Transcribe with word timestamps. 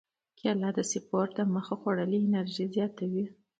کېله 0.39 0.69
د 0.77 0.79
سپورت 0.91 1.29
دمخه 1.37 1.75
خوړل 1.79 2.11
انرژي 2.25 2.65
زیاتوي. 2.75 3.25